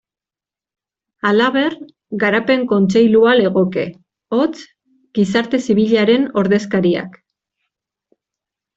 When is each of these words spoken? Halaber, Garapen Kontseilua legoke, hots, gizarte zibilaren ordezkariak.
Halaber, 1.29 1.75
Garapen 2.23 2.65
Kontseilua 2.73 3.35
legoke, 3.43 3.85
hots, 4.39 4.65
gizarte 5.21 5.63
zibilaren 5.69 6.29
ordezkariak. 6.45 7.25